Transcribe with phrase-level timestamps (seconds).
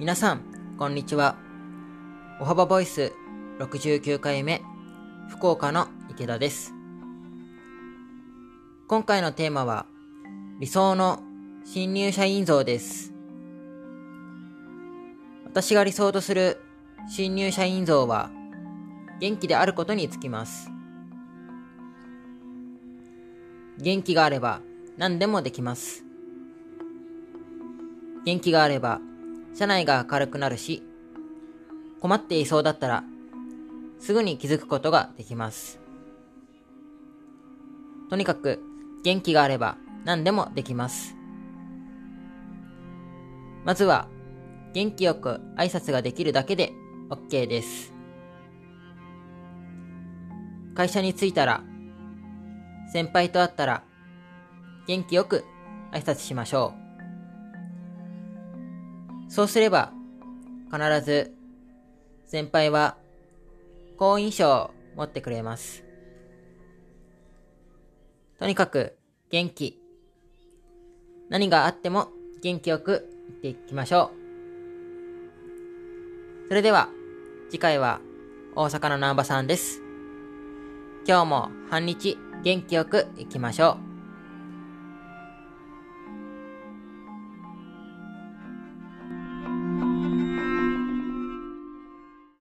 [0.00, 0.40] 皆さん、
[0.78, 1.36] こんにちは。
[2.40, 3.12] おはばボイス
[3.58, 4.62] 69回目、
[5.28, 6.72] 福岡の池田です。
[8.88, 9.84] 今回のテーマは、
[10.58, 11.22] 理想の
[11.66, 13.12] 新入社員像です。
[15.44, 16.62] 私が理想とする
[17.06, 18.30] 新入社員像は、
[19.20, 20.70] 元気であることにつきます。
[23.76, 24.62] 元気があれば
[24.96, 26.06] 何でもできます。
[28.24, 29.02] 元気があれば
[29.54, 30.82] 社内が明るくなるし、
[32.00, 33.04] 困っていそうだったら
[33.98, 35.78] すぐに気づくことができます。
[38.08, 38.60] とにかく
[39.04, 41.14] 元気があれば何でもできます。
[43.64, 44.08] まずは
[44.72, 46.72] 元気よく挨拶ができるだけで
[47.10, 47.92] OK です。
[50.74, 51.62] 会社に着いたら
[52.92, 53.82] 先輩と会ったら
[54.86, 55.44] 元気よく
[55.92, 56.89] 挨拶しましょう。
[59.30, 59.92] そうすれば
[60.72, 61.32] 必ず
[62.26, 62.96] 先輩は
[63.96, 65.84] 好印象を持ってくれます。
[68.40, 68.96] とにかく
[69.30, 69.80] 元気。
[71.28, 72.08] 何があっても
[72.42, 73.08] 元気よく
[73.42, 74.10] 言っていきましょ
[76.46, 76.48] う。
[76.48, 76.88] それでは
[77.50, 78.00] 次回は
[78.56, 79.80] 大阪の南波さんです。
[81.06, 83.89] 今日も半日元気よく行きましょう。